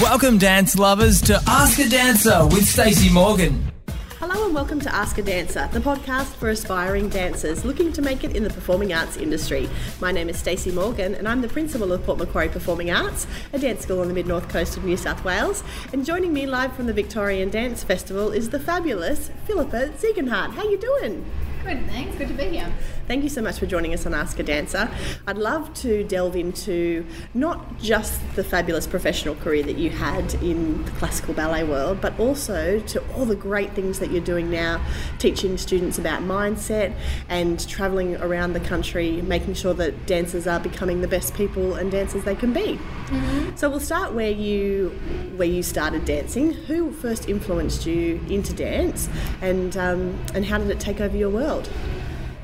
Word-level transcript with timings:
Welcome, 0.00 0.38
dance 0.38 0.78
lovers, 0.78 1.20
to 1.22 1.42
Ask 1.48 1.80
a 1.80 1.88
Dancer 1.88 2.46
with 2.46 2.64
Stacey 2.68 3.12
Morgan. 3.12 3.72
Hello 4.20 4.44
and 4.44 4.54
welcome 4.54 4.78
to 4.78 4.94
Ask 4.94 5.18
a 5.18 5.22
Dancer, 5.22 5.68
the 5.72 5.80
podcast 5.80 6.36
for 6.36 6.50
aspiring 6.50 7.08
dancers 7.08 7.64
looking 7.64 7.92
to 7.94 8.00
make 8.00 8.22
it 8.22 8.36
in 8.36 8.44
the 8.44 8.50
performing 8.50 8.92
arts 8.92 9.16
industry. 9.16 9.68
My 10.00 10.12
name 10.12 10.28
is 10.28 10.38
Stacey 10.38 10.70
Morgan 10.70 11.16
and 11.16 11.26
I'm 11.26 11.40
the 11.40 11.48
principal 11.48 11.92
of 11.92 12.04
Port 12.04 12.18
Macquarie 12.18 12.48
Performing 12.48 12.92
Arts, 12.92 13.26
a 13.52 13.58
dance 13.58 13.82
school 13.82 13.98
on 14.00 14.06
the 14.06 14.14
mid 14.14 14.28
north 14.28 14.48
coast 14.48 14.76
of 14.76 14.84
New 14.84 14.96
South 14.96 15.24
Wales. 15.24 15.64
And 15.92 16.06
joining 16.06 16.32
me 16.32 16.46
live 16.46 16.74
from 16.74 16.86
the 16.86 16.92
Victorian 16.92 17.50
Dance 17.50 17.82
Festival 17.82 18.30
is 18.30 18.50
the 18.50 18.60
fabulous 18.60 19.32
Philippa 19.46 19.88
Ziegenhardt. 19.98 20.52
How 20.52 20.62
you 20.62 20.78
doing? 20.78 21.24
Good, 21.68 21.84
thanks. 21.84 22.16
Good 22.16 22.28
to 22.28 22.34
be 22.34 22.44
here. 22.44 22.72
Thank 23.08 23.24
you 23.24 23.28
so 23.28 23.42
much 23.42 23.58
for 23.58 23.66
joining 23.66 23.92
us 23.92 24.06
on 24.06 24.14
Ask 24.14 24.38
a 24.38 24.42
Dancer. 24.42 24.90
I'd 25.26 25.36
love 25.36 25.72
to 25.82 26.02
delve 26.04 26.34
into 26.34 27.06
not 27.34 27.78
just 27.78 28.22
the 28.36 28.44
fabulous 28.44 28.86
professional 28.86 29.34
career 29.34 29.62
that 29.64 29.76
you 29.76 29.90
had 29.90 30.32
in 30.42 30.82
the 30.86 30.90
classical 30.92 31.34
ballet 31.34 31.64
world, 31.64 32.00
but 32.00 32.18
also 32.18 32.80
to 32.80 33.02
all 33.12 33.26
the 33.26 33.36
great 33.36 33.72
things 33.72 33.98
that 33.98 34.10
you're 34.10 34.24
doing 34.24 34.50
now, 34.50 34.82
teaching 35.18 35.58
students 35.58 35.98
about 35.98 36.22
mindset 36.22 36.94
and 37.28 37.68
travelling 37.68 38.16
around 38.16 38.54
the 38.54 38.60
country, 38.60 39.20
making 39.20 39.52
sure 39.52 39.74
that 39.74 40.06
dancers 40.06 40.46
are 40.46 40.60
becoming 40.60 41.02
the 41.02 41.08
best 41.08 41.34
people 41.34 41.74
and 41.74 41.90
dancers 41.90 42.24
they 42.24 42.34
can 42.34 42.54
be. 42.54 42.78
Mm-hmm. 43.08 43.56
So 43.56 43.68
we'll 43.68 43.80
start 43.80 44.12
where 44.12 44.30
you 44.30 44.90
where 45.36 45.48
you 45.48 45.62
started 45.62 46.04
dancing. 46.04 46.52
Who 46.52 46.92
first 46.92 47.28
influenced 47.28 47.86
you 47.86 48.20
into 48.28 48.52
dance, 48.52 49.08
and 49.40 49.76
um, 49.78 50.18
and 50.34 50.44
how 50.44 50.58
did 50.58 50.70
it 50.70 50.78
take 50.78 51.00
over 51.00 51.16
your 51.16 51.30
world? 51.30 51.57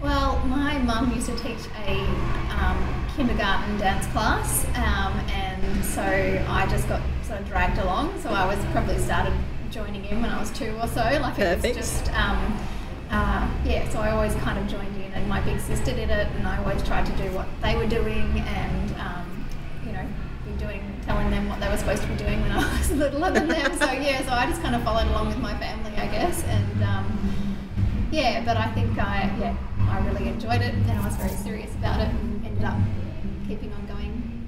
Well, 0.04 0.38
my 0.46 0.78
mum 0.80 1.14
used 1.14 1.30
to 1.30 1.36
teach 1.36 1.66
a 1.86 2.00
um, 2.60 3.06
kindergarten 3.16 3.78
dance 3.78 4.06
class, 4.08 4.66
um, 4.76 5.18
and 5.30 5.82
so 5.82 6.02
I 6.02 6.66
just 6.68 6.86
got 6.88 7.00
sort 7.22 7.40
of 7.40 7.48
dragged 7.48 7.78
along. 7.78 8.20
So 8.20 8.28
I 8.28 8.44
was 8.46 8.62
probably 8.66 8.98
started 8.98 9.32
joining 9.70 10.04
in 10.04 10.20
when 10.20 10.30
I 10.30 10.38
was 10.38 10.50
two 10.50 10.76
or 10.76 10.88
so. 10.88 11.00
Like 11.00 11.36
Perfect. 11.36 11.64
it 11.64 11.76
was 11.76 11.88
just, 11.88 12.12
um, 12.12 12.58
uh, 13.10 13.48
yeah. 13.64 13.88
So 13.88 14.00
I 14.00 14.10
always 14.10 14.34
kind 14.34 14.58
of 14.58 14.68
joined 14.68 14.94
in, 14.96 15.10
and 15.14 15.26
my 15.26 15.40
big 15.40 15.58
sister 15.58 15.92
did 15.92 16.10
it, 16.10 16.26
and 16.36 16.46
I 16.46 16.58
always 16.58 16.82
tried 16.82 17.06
to 17.06 17.12
do 17.12 17.30
what 17.32 17.46
they 17.62 17.74
were 17.74 17.86
doing, 17.86 18.40
and 18.40 18.90
um, 18.96 19.46
you 19.86 19.92
know, 19.92 20.06
be 20.44 20.52
doing, 20.58 20.82
telling 21.06 21.30
them 21.30 21.48
what 21.48 21.60
they 21.60 21.68
were 21.70 21.78
supposed 21.78 22.02
to 22.02 22.08
be 22.08 22.16
doing 22.16 22.42
when 22.42 22.52
I 22.52 22.58
was 22.78 22.90
littler 22.90 23.30
than 23.30 23.48
them. 23.48 23.78
So 23.78 23.90
yeah, 23.90 24.22
so 24.26 24.32
I 24.32 24.46
just 24.50 24.60
kind 24.60 24.74
of 24.74 24.82
followed 24.82 25.06
along 25.06 25.28
with 25.28 25.38
my 25.38 25.56
family, 25.58 25.92
I 25.96 26.08
guess, 26.08 26.44
and 26.44 26.82
um, 26.82 27.56
yeah. 28.12 28.44
But 28.44 28.58
I 28.58 28.70
think 28.72 28.98
I 28.98 29.34
yeah 29.40 29.56
I 29.94 29.98
really 30.06 30.28
enjoyed 30.44 30.60
it 30.60 30.74
and 30.74 30.90
I 30.90 31.04
was 31.04 31.16
very 31.16 31.30
serious 31.30 31.74
about 31.76 32.00
it 32.00 32.08
and 32.08 32.44
ended 32.44 32.64
up 32.64 32.76
keeping 33.48 33.72
on 33.72 33.86
going, 33.86 34.46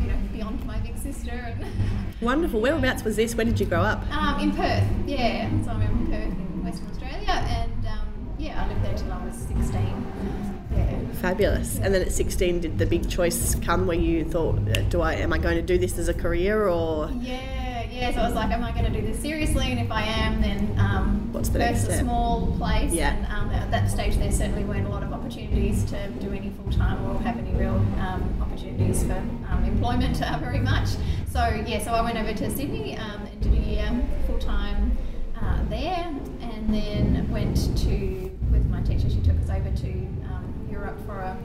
you 0.00 0.06
know, 0.06 0.16
beyond 0.32 0.64
my 0.64 0.78
big 0.78 0.96
sister. 0.96 1.32
And 1.32 1.66
Wonderful. 2.20 2.60
Whereabouts 2.60 3.02
was 3.02 3.16
this? 3.16 3.34
Where 3.34 3.44
did 3.44 3.58
you 3.58 3.66
grow 3.66 3.80
up? 3.80 4.08
Um, 4.12 4.40
in 4.40 4.52
Perth, 4.54 4.84
yeah. 5.04 5.50
So 5.64 5.70
I'm 5.72 5.82
in 5.82 6.06
Perth 6.06 6.38
in 6.38 6.64
Western 6.64 6.90
Australia 6.90 7.28
and 7.28 7.86
um, 7.86 8.34
yeah, 8.38 8.62
I 8.62 8.68
lived 8.68 8.84
there 8.84 8.96
till 8.96 9.12
I 9.12 9.24
was 9.24 9.34
16. 9.34 10.68
Yeah. 10.76 11.12
Fabulous. 11.14 11.80
And 11.80 11.92
then 11.92 12.02
at 12.02 12.12
16, 12.12 12.60
did 12.60 12.78
the 12.78 12.86
big 12.86 13.10
choice 13.10 13.56
come 13.56 13.88
where 13.88 13.98
you 13.98 14.24
thought, 14.24 14.56
uh, 14.68 14.82
do 14.82 15.00
I, 15.00 15.14
am 15.14 15.32
I 15.32 15.38
going 15.38 15.56
to 15.56 15.62
do 15.62 15.76
this 15.76 15.98
as 15.98 16.08
a 16.08 16.14
career 16.14 16.68
or? 16.68 17.10
Yeah 17.20 17.61
yeah, 18.02 18.10
so 18.12 18.20
I 18.20 18.26
was 18.26 18.34
like, 18.34 18.50
am 18.50 18.64
I 18.64 18.72
going 18.72 18.92
to 18.92 19.00
do 19.00 19.06
this 19.06 19.20
seriously? 19.20 19.70
And 19.70 19.78
if 19.78 19.92
I 19.92 20.02
am, 20.02 20.40
then 20.40 20.76
um, 20.76 21.32
what's 21.32 21.50
the 21.50 21.60
next 21.60 21.84
step? 21.84 21.94
a 21.94 21.98
small 22.00 22.52
place. 22.58 22.92
Yeah. 22.92 23.14
And 23.14 23.26
um, 23.26 23.50
at 23.50 23.70
that 23.70 23.88
stage, 23.88 24.16
there 24.16 24.32
certainly 24.32 24.64
weren't 24.64 24.86
a 24.86 24.88
lot 24.88 25.04
of 25.04 25.12
opportunities 25.12 25.84
to 25.84 26.08
do 26.18 26.32
any 26.32 26.50
full 26.50 26.72
time 26.72 27.00
or 27.06 27.20
have 27.22 27.38
any 27.38 27.52
real 27.52 27.76
um, 28.00 28.38
opportunities 28.42 29.04
for 29.04 29.12
um, 29.12 29.64
employment 29.64 30.20
uh, 30.20 30.36
very 30.38 30.58
much. 30.58 30.88
So 31.30 31.62
yeah, 31.64 31.78
so 31.78 31.92
I 31.92 32.02
went 32.02 32.18
over 32.18 32.34
to 32.34 32.50
Sydney 32.50 32.96
um, 32.96 33.22
and 33.22 33.40
did 33.40 33.52
a 33.52 33.56
year 33.56 34.02
full 34.26 34.38
time 34.38 34.98
uh, 35.40 35.62
there, 35.68 36.12
and 36.40 36.74
then 36.74 37.30
went 37.30 37.56
to 37.84 38.30
with 38.50 38.66
my 38.66 38.82
teacher. 38.82 39.08
She 39.08 39.20
took 39.20 39.38
us 39.40 39.48
over 39.48 39.70
to 39.70 39.90
um, 40.26 40.68
Europe 40.68 40.98
for 41.06 41.20
a 41.20 41.38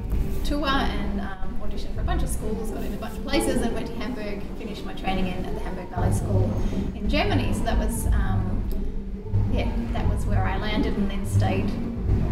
tour 0.44 0.68
and 0.68 1.22
auditioned 1.68 1.94
for 1.96 2.02
a 2.02 2.04
bunch 2.04 2.24
of 2.24 2.30
schools, 2.30 2.72
got 2.72 2.84
in 2.84 2.94
a 2.94 2.98
bunch 2.98 3.18
of 3.18 3.24
places, 3.24 3.62
and 3.62 3.74
went 3.74 3.88
to 3.88 3.94
Hamburg, 3.96 4.42
finished 4.58 4.86
my 4.86 4.94
training 4.94 5.28
in 5.28 5.46
at 5.46 5.54
the 5.54 5.60
Hamburg 5.60 5.87
Ballet 5.87 5.87
School 5.87 5.87
in 5.87 5.87
Germany. 7.08 7.54
So 7.54 7.60
that 7.62 7.78
was, 7.78 8.08
um, 8.08 8.64
yeah, 9.52 9.72
that 9.94 10.08
was 10.10 10.26
where 10.26 10.44
I 10.44 10.58
landed, 10.58 10.96
and 10.98 11.10
then 11.10 11.26
stayed 11.26 11.70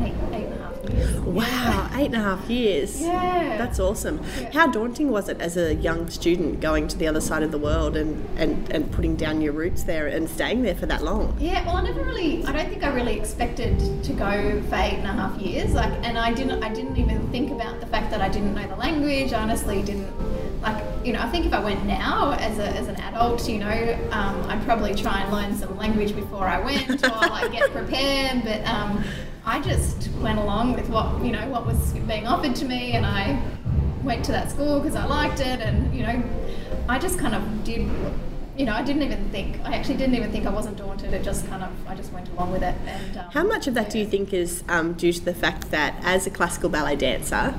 eight, 0.02 0.14
eight 0.34 0.46
and 0.46 0.54
a 0.54 0.64
half 0.64 0.90
years. 0.90 1.16
Wow, 1.22 1.90
eight 1.96 2.08
and 2.08 2.16
a 2.16 2.20
half 2.20 2.50
years. 2.50 3.02
Yeah. 3.02 3.58
That's 3.58 3.80
awesome. 3.80 4.22
Yeah. 4.40 4.52
How 4.52 4.68
daunting 4.68 5.10
was 5.10 5.30
it 5.30 5.40
as 5.40 5.58
a 5.58 5.76
young 5.76 6.10
student 6.10 6.60
going 6.60 6.88
to 6.90 6.98
the 6.98 7.08
other 7.08 7.22
side 7.22 7.44
of 7.44 7.52
the 7.52 7.58
world 7.58 7.96
and, 7.96 8.28
and, 8.38 8.70
and 8.72 8.92
putting 8.92 9.16
down 9.16 9.42
your 9.42 9.54
roots 9.54 9.84
there 9.84 10.08
and 10.08 10.30
staying 10.30 10.64
there 10.64 10.76
for 10.76 10.86
that 10.88 11.04
long? 11.04 11.36
Yeah, 11.40 11.66
well 11.66 11.78
I 11.78 11.84
never 11.84 12.04
really 12.04 12.44
I 12.46 12.52
don't 12.52 12.70
think 12.70 12.84
I 12.84 12.94
really 12.94 13.18
expected 13.18 14.04
to 14.04 14.14
go 14.14 14.62
for 14.70 14.76
eight 14.76 15.00
and 15.00 15.08
a 15.08 15.14
half 15.14 15.40
years. 15.40 15.74
Like 15.74 15.94
and 16.04 16.18
I 16.18 16.34
didn't 16.34 16.64
I 16.64 16.74
didn't 16.74 16.98
even 16.98 17.28
think 17.32 17.52
about 17.52 17.80
the 17.80 17.88
fact 17.88 18.12
that 18.12 18.22
I 18.22 18.30
didn't 18.30 18.54
know 18.54 18.68
the 18.68 18.76
language. 18.76 19.34
I 19.34 19.42
honestly 19.42 19.82
didn't 19.82 20.12
like 20.62 20.84
you 21.06 21.14
know 21.14 21.22
I 21.22 21.30
think 21.30 21.46
if 21.46 21.54
I 21.54 21.64
went 21.64 21.86
now 21.86 22.32
as, 22.34 22.58
a, 22.60 22.68
as 22.70 22.88
an 22.88 22.96
adult 22.98 23.48
you 23.48 23.60
know 23.60 24.10
um, 24.12 24.44
I'd 24.50 24.64
probably 24.66 24.96
try 24.96 25.22
and 25.22 25.32
learn 25.32 25.56
some 25.56 25.78
language 25.78 26.16
before 26.16 26.48
I 26.48 26.60
went 26.60 27.04
or 27.04 27.10
like 27.10 27.52
get 27.52 27.72
prepared 27.72 28.44
but 28.44 28.66
um, 28.66 29.04
I 29.48 29.62
just 29.62 30.10
went 30.22 30.40
along 30.40 30.74
with 30.74 30.90
what 30.90 31.24
you 31.24 31.32
know 31.32 31.48
what 31.50 31.68
was 31.68 31.94
being 31.94 32.26
offered 32.26 32.56
to 32.56 32.66
me, 32.66 32.94
and 32.94 33.06
I 33.06 33.40
went 34.04 34.26
to 34.26 34.32
that 34.32 34.50
school 34.50 34.80
because 34.80 34.96
I 34.96 35.06
liked 35.06 35.40
it, 35.40 35.62
and 35.62 35.94
you 35.96 36.02
know, 36.02 36.24
I 36.90 36.98
just 36.98 37.20
kind 37.20 37.36
of 37.36 37.64
did. 37.64 37.88
You 38.58 38.66
know, 38.66 38.74
I 38.74 38.82
didn't 38.84 39.04
even 39.04 39.30
think. 39.30 39.60
I 39.66 39.76
actually 39.76 39.98
didn't 39.98 40.16
even 40.16 40.32
think 40.32 40.46
I 40.46 40.50
wasn't 40.50 40.78
daunted. 40.78 41.14
It 41.14 41.24
just 41.24 41.46
kind 41.48 41.62
of, 41.62 41.70
I 41.90 41.94
just 41.94 42.14
went 42.14 42.30
along 42.30 42.54
with 42.54 42.64
it. 42.64 42.74
And 42.86 43.18
um, 43.18 43.26
how 43.32 43.44
much 43.44 43.68
of 43.68 43.74
that 43.74 43.88
yeah. 43.88 43.92
do 43.92 44.00
you 44.00 44.06
think 44.06 44.32
is 44.34 44.64
um, 44.70 44.94
due 44.94 45.12
to 45.12 45.20
the 45.26 45.34
fact 45.34 45.72
that, 45.72 45.94
as 46.04 46.26
a 46.26 46.30
classical 46.30 46.70
ballet 46.70 46.96
dancer, 46.96 47.54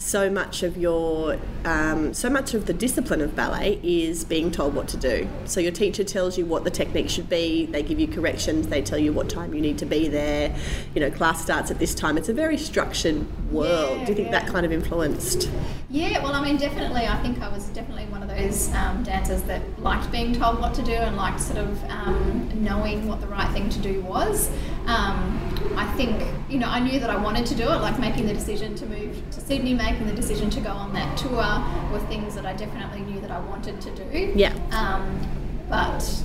so 0.00 0.30
much 0.30 0.62
of 0.62 0.78
your 0.78 1.38
um, 1.64 2.14
so 2.14 2.30
much 2.30 2.54
of 2.54 2.64
the 2.64 2.72
discipline 2.72 3.20
of 3.20 3.36
ballet 3.36 3.78
is 3.82 4.24
being 4.24 4.50
told 4.50 4.74
what 4.74 4.88
to 4.88 4.96
do. 4.96 5.28
So 5.44 5.60
your 5.60 5.72
teacher 5.72 6.02
tells 6.02 6.38
you 6.38 6.46
what 6.46 6.64
the 6.64 6.70
technique 6.70 7.10
should 7.10 7.28
be 7.28 7.66
they 7.66 7.82
give 7.82 8.00
you 8.00 8.08
corrections 8.08 8.68
they 8.68 8.80
tell 8.80 8.98
you 8.98 9.12
what 9.12 9.28
time 9.28 9.52
you 9.54 9.60
need 9.60 9.78
to 9.78 9.86
be 9.86 10.08
there. 10.08 10.56
You 10.94 11.02
know 11.02 11.10
class 11.10 11.42
starts 11.42 11.70
at 11.70 11.78
this 11.78 11.94
time. 11.94 12.16
It's 12.16 12.30
a 12.30 12.34
very 12.34 12.56
structured 12.56 13.26
world. 13.52 13.98
Yeah, 13.98 14.04
do 14.06 14.12
you 14.12 14.16
think 14.16 14.30
yeah. 14.30 14.40
that 14.40 14.50
kind 14.50 14.64
of 14.64 14.72
influenced? 14.72 15.50
Yeah 15.90 16.22
well 16.22 16.34
i 16.34 16.42
mean 16.42 16.56
definitely 16.56 17.06
i 17.06 17.20
think 17.20 17.42
i 17.42 17.48
was 17.48 17.66
definitely 17.68 18.06
one 18.06 18.22
of 18.22 18.28
those 18.28 18.72
um, 18.74 19.02
dancers 19.02 19.42
that 19.42 19.60
liked 19.80 20.10
being 20.12 20.32
told 20.32 20.60
what 20.60 20.72
to 20.74 20.82
do 20.82 20.92
and 20.92 21.16
liked 21.16 21.40
sort 21.40 21.58
of 21.58 21.84
um, 21.90 22.48
knowing 22.62 23.08
what 23.08 23.20
the 23.20 23.26
right 23.26 23.50
thing 23.52 23.68
to 23.68 23.78
do 23.80 24.00
was 24.02 24.50
um, 24.86 25.74
i 25.76 25.86
think 25.96 26.22
you 26.48 26.58
know 26.58 26.68
i 26.68 26.80
knew 26.80 26.98
that 26.98 27.10
i 27.10 27.16
wanted 27.16 27.46
to 27.46 27.54
do 27.54 27.62
it 27.62 27.76
like 27.76 27.98
making 27.98 28.26
the 28.26 28.34
decision 28.34 28.74
to 28.74 28.86
move 28.86 29.22
to 29.30 29.40
sydney 29.40 29.74
making 29.74 30.06
the 30.06 30.12
decision 30.12 30.50
to 30.50 30.60
go 30.60 30.70
on 30.70 30.92
that 30.92 31.16
tour 31.16 31.90
were 31.90 32.00
things 32.08 32.34
that 32.34 32.46
I 32.46 32.52
definitely 32.54 33.00
knew 33.00 33.20
that 33.20 33.30
I 33.30 33.40
wanted 33.40 33.80
to 33.80 33.90
do. 33.94 34.32
Yeah. 34.34 34.54
Um, 34.72 35.20
but 35.68 36.22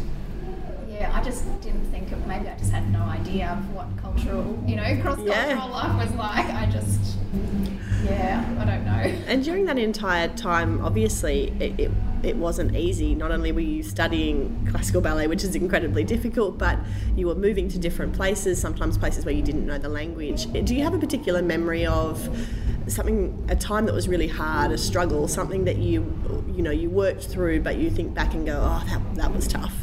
yeah, 0.89 1.11
I 1.13 1.23
just 1.23 1.45
didn't 1.61 1.89
think 1.91 2.11
of 2.11 2.25
maybe 2.27 2.47
I 2.47 2.57
just 2.57 2.71
had 2.71 2.91
no 2.91 3.01
idea 3.01 3.49
of 3.49 3.73
what 3.73 3.88
cultural, 3.97 4.63
you 4.66 4.75
know, 4.75 4.83
cross 5.01 5.17
cultural 5.17 5.27
yeah. 5.27 5.63
life 5.66 6.07
was 6.07 6.16
like. 6.16 6.45
I 6.45 6.66
just, 6.72 7.17
yeah, 8.03 8.45
I 8.59 8.66
don't 8.66 8.85
know. 8.85 9.23
And 9.27 9.43
during 9.43 9.66
that 9.66 9.77
entire 9.77 10.29
time, 10.29 10.83
obviously, 10.83 11.53
it, 11.59 11.79
it, 11.79 11.91
it, 12.25 12.36
wasn't 12.36 12.75
easy. 12.75 13.16
Not 13.16 13.31
only 13.31 13.52
were 13.52 13.59
you 13.59 13.84
studying 13.84 14.68
classical 14.69 15.02
ballet, 15.02 15.28
which 15.28 15.44
is 15.44 15.56
incredibly 15.56 16.03
difficult, 16.03 16.58
but 16.58 16.78
you 17.16 17.28
were 17.28 17.36
moving 17.36 17.69
to 17.69 17.80
different 17.80 18.13
places, 18.13 18.59
sometimes 18.59 18.97
places 18.97 19.25
where 19.25 19.34
you 19.34 19.41
didn't 19.41 19.66
know 19.66 19.78
the 19.78 19.90
language. 19.90 20.52
Do 20.52 20.75
you 20.75 20.84
have 20.84 20.94
a 20.94 21.00
particular 21.00 21.41
memory 21.41 21.85
of? 21.85 22.30
something 22.88 23.44
a 23.50 23.56
time 23.56 23.88
that 23.88 23.96
was 23.96 24.08
really 24.08 24.28
hard, 24.28 24.72
a 24.72 24.78
struggle, 24.78 25.28
something 25.28 25.66
that 25.66 25.78
you 25.78 26.03
you 26.53 26.62
know 26.62 26.69
you 26.69 26.88
worked 26.88 27.24
through, 27.24 27.59
but 27.61 27.78
you 27.78 27.90
think 27.90 28.14
back 28.14 28.35
and 28.35 28.46
go, 28.46 28.59
oh, 28.61 28.84
that 28.85 29.16
that 29.16 29.34
was 29.34 29.47
tough. 29.47 29.73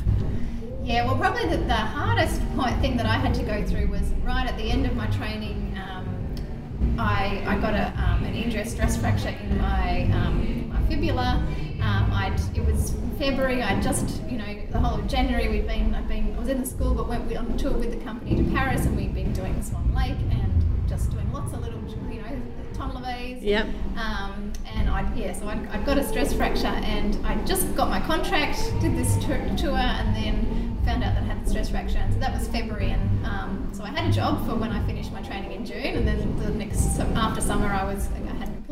Yeah, 0.84 1.06
well, 1.06 1.16
probably 1.16 1.46
the, 1.46 1.58
the 1.58 1.75
hardest 1.75 2.40
point 2.56 2.81
thing 2.81 2.96
that 2.96 3.06
I 3.06 3.14
had 3.14 3.34
to 3.34 3.43
go 3.44 3.64
through 3.64 3.87
was 3.87 4.02
right 4.25 4.49
at 4.49 4.56
the 4.56 4.64
end 4.64 4.84
of 4.84 4.96
my 4.96 5.06
training. 5.08 5.78
Um, 5.81 6.99
I, 6.99 7.44
I 7.46 7.56
got 7.58 7.75
a, 7.75 7.94
um, 8.02 8.25
an 8.25 8.34
injury, 8.34 8.64
stress 8.64 8.96
fracture 8.96 9.28
in 9.28 9.58
my, 9.58 10.11
um, 10.12 10.69
my 10.70 10.82
fibula. 10.88 11.46
Um, 11.82 12.12
I'd, 12.12 12.40
it 12.56 12.64
was 12.64 12.94
February. 13.19 13.62
I 13.62 13.81
just, 13.81 14.23
you 14.31 14.38
know, 14.38 14.56
the 14.70 14.79
whole 14.79 15.00
of 15.00 15.06
January 15.08 15.49
we'd 15.49 15.67
been, 15.67 15.94
I'd 15.94 16.08
been, 16.08 16.34
I 16.37 16.38
was 16.38 16.49
in 16.49 16.61
the 16.61 16.67
school, 16.67 16.94
but 16.94 17.08
went 17.08 17.37
on 17.37 17.56
tour 17.56 17.73
with 17.73 17.90
the 17.90 18.05
company 18.05 18.37
to 18.37 18.50
Paris, 18.52 18.87
and 18.87 18.96
we'd 18.96 19.14
been 19.14 19.32
doing 19.32 19.61
Swan 19.62 19.93
Lake 19.94 20.17
and 20.31 20.88
just 20.88 21.11
doing 21.11 21.31
lots 21.32 21.52
of 21.52 21.61
little 21.61 21.81
you 22.11 22.23
know, 22.23 22.43
temps 22.73 22.94
levés. 22.94 23.43
Yep. 23.43 23.67
Um, 23.96 24.52
and 24.75 24.88
I 24.88 25.12
yeah, 25.14 25.32
so 25.32 25.49
I'd, 25.49 25.67
I'd, 25.69 25.84
got 25.84 25.99
a 25.99 26.06
stress 26.06 26.32
fracture, 26.32 26.67
and 26.67 27.25
I 27.26 27.43
just 27.44 27.75
got 27.75 27.88
my 27.88 28.00
contract, 28.00 28.58
did 28.81 28.96
this 28.96 29.17
tour, 29.25 29.38
tour, 29.56 29.76
and 29.76 30.14
then 30.14 30.78
found 30.85 31.02
out 31.05 31.14
that 31.14 31.23
I 31.23 31.26
had 31.26 31.44
the 31.44 31.50
stress 31.50 31.70
fracture. 31.70 31.99
And 31.99 32.12
so 32.14 32.20
that 32.20 32.32
was 32.32 32.49
February, 32.49 32.90
and 32.90 33.26
um, 33.26 33.70
so 33.73 33.85
I 33.85 33.88
had 33.88 34.08
a 34.08 34.12
job 34.12 34.46
for 34.46 34.55
when 34.55 34.70
I 34.70 34.85
finished 34.87 35.12
my 35.12 35.23
training 35.23 35.52
in 35.52 35.67
June, 35.67 35.96
and 35.96 36.06
then 36.06 36.37
the 36.38 36.50
next 36.50 36.99
after 37.00 37.40
summer 37.40 37.67
I 37.67 37.85
was 37.85 38.08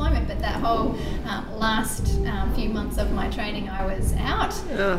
I 0.00 0.08
had 0.08 0.17
an 0.17 0.23
employment. 0.23 0.29
But 0.29 0.38
that 0.41 0.61
whole 0.61 0.97
um, 1.29 1.58
last 1.58 2.19
um, 2.26 2.55
few 2.55 2.69
months 2.69 2.99
of 2.99 3.11
my 3.12 3.29
training, 3.31 3.69
I 3.69 3.85
was 3.85 4.14
out, 4.14 4.55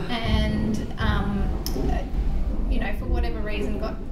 and 0.10 0.94
um, 0.98 1.64
you 2.70 2.80
know, 2.80 2.94
for 3.00 3.06
whatever 3.06 3.40
reason, 3.40 3.80
got 3.80 3.96
you 3.96 4.00
know 4.00 4.00
not 4.00 4.11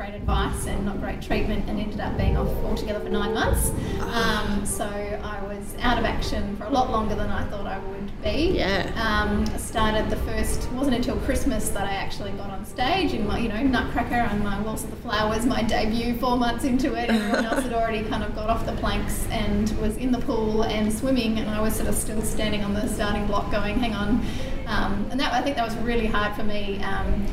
great 0.00 0.14
advice 0.14 0.66
and 0.66 0.86
not 0.86 0.98
great 0.98 1.20
treatment, 1.20 1.68
and 1.68 1.78
ended 1.78 2.00
up 2.00 2.16
being 2.16 2.34
off 2.34 2.48
altogether 2.64 3.00
for 3.00 3.10
nine 3.10 3.34
months. 3.34 3.68
Um, 4.00 4.64
so 4.64 4.86
I 4.86 5.42
was 5.42 5.74
out 5.80 5.98
of 5.98 6.06
action 6.06 6.56
for 6.56 6.64
a 6.64 6.70
lot 6.70 6.90
longer 6.90 7.14
than 7.14 7.28
I 7.28 7.44
thought 7.50 7.66
I 7.66 7.78
would 7.78 8.22
be. 8.22 8.52
Yeah. 8.56 8.90
Um, 8.96 9.44
started 9.58 10.08
the 10.08 10.16
first. 10.16 10.64
It 10.64 10.72
wasn't 10.72 10.96
until 10.96 11.18
Christmas 11.18 11.68
that 11.68 11.86
I 11.86 11.92
actually 11.92 12.30
got 12.30 12.48
on 12.48 12.64
stage 12.64 13.12
in 13.12 13.26
my 13.26 13.38
you 13.40 13.50
know 13.50 13.62
Nutcracker 13.62 14.14
and 14.14 14.42
my 14.42 14.58
Waltz 14.62 14.84
of 14.84 14.90
the 14.90 14.96
Flowers, 14.96 15.44
my 15.44 15.62
debut. 15.62 16.16
Four 16.16 16.38
months 16.38 16.64
into 16.64 16.94
it, 16.94 17.10
everyone 17.10 17.44
else 17.44 17.62
had 17.62 17.74
already 17.74 18.02
kind 18.04 18.24
of 18.24 18.34
got 18.34 18.48
off 18.48 18.64
the 18.64 18.76
planks 18.76 19.26
and 19.30 19.70
was 19.82 19.98
in 19.98 20.12
the 20.12 20.20
pool 20.20 20.64
and 20.64 20.90
swimming, 20.90 21.38
and 21.38 21.50
I 21.50 21.60
was 21.60 21.76
sort 21.76 21.90
of 21.90 21.94
still 21.94 22.22
standing 22.22 22.64
on 22.64 22.72
the 22.72 22.88
starting 22.88 23.26
block, 23.26 23.50
going, 23.52 23.78
"Hang 23.78 23.92
on." 23.92 24.24
Um, 24.66 25.08
and 25.10 25.20
that 25.20 25.34
I 25.34 25.42
think 25.42 25.56
that 25.56 25.66
was 25.66 25.76
really 25.84 26.06
hard 26.06 26.34
for 26.34 26.44
me. 26.44 26.82
Um, 26.82 27.26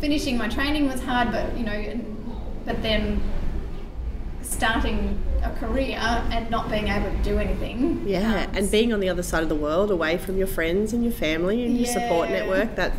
finishing 0.00 0.36
my 0.36 0.48
training 0.48 0.86
was 0.86 1.00
hard, 1.02 1.30
but 1.30 1.56
you 1.56 1.64
know, 1.64 2.00
but 2.64 2.82
then 2.82 3.20
starting 4.42 5.18
a 5.44 5.50
career 5.56 5.96
and 5.98 6.50
not 6.50 6.68
being 6.70 6.88
able 6.88 7.10
to 7.10 7.22
do 7.22 7.38
anything. 7.38 8.02
Yeah, 8.06 8.44
um, 8.46 8.56
and 8.56 8.70
being 8.70 8.92
on 8.92 9.00
the 9.00 9.08
other 9.08 9.22
side 9.22 9.42
of 9.42 9.48
the 9.48 9.54
world, 9.54 9.90
away 9.90 10.18
from 10.18 10.36
your 10.36 10.46
friends 10.46 10.92
and 10.92 11.02
your 11.04 11.12
family 11.12 11.64
and 11.64 11.76
your 11.76 11.86
support 11.86 12.30
network, 12.30 12.74
that 12.76 12.92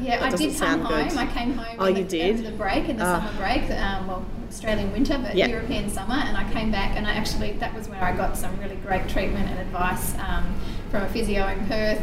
Yeah, 0.00 0.18
that 0.20 0.34
I 0.34 0.36
did 0.36 0.56
come 0.58 0.80
home. 0.82 1.08
good. 1.08 1.16
I 1.16 1.26
came 1.26 1.54
home. 1.54 1.76
Oh, 1.78 1.84
in 1.86 1.96
you 1.96 2.04
the, 2.04 2.08
did? 2.08 2.44
the 2.44 2.50
break 2.52 2.88
in 2.88 2.96
the 2.98 3.04
Ah. 3.04 3.20
summer 3.20 3.38
break. 3.38 3.70
Um, 3.70 4.06
well, 4.08 4.24
Australian 4.48 4.92
winter, 4.92 5.18
but 5.22 5.34
Yeah. 5.36 5.46
European 5.46 5.88
summer. 5.90 6.14
And 6.14 6.36
I 6.36 6.50
came 6.52 6.70
back, 6.70 6.96
and 6.96 7.06
I 7.06 7.12
actually 7.12 7.52
that 7.52 7.74
was 7.74 7.88
where 7.88 8.02
I 8.02 8.12
got 8.16 8.36
some 8.36 8.58
really 8.60 8.76
great 8.76 9.08
treatment 9.08 9.48
and 9.50 9.58
advice 9.60 10.14
um, 10.18 10.44
from 10.90 11.02
a 11.04 11.08
physio 11.08 11.46
in 11.48 11.66
Perth. 11.66 12.02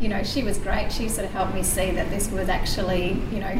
You 0.00 0.08
know, 0.08 0.22
she 0.22 0.42
was 0.42 0.58
great. 0.58 0.92
She 0.92 1.08
sort 1.08 1.26
of 1.26 1.32
helped 1.32 1.54
me 1.54 1.62
see 1.62 1.90
that 1.92 2.10
this 2.10 2.30
was 2.30 2.48
actually, 2.48 3.20
you 3.32 3.40
know. 3.40 3.58